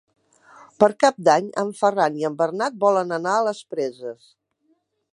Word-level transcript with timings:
Per 0.83 0.89
Cap 1.03 1.19
d'Any 1.29 1.51
en 1.65 1.69
Ferran 1.81 2.19
i 2.23 2.27
en 2.31 2.39
Bernat 2.41 2.83
volen 2.87 3.17
anar 3.21 3.37
a 3.39 3.47
les 3.51 3.65
Preses. 3.75 4.29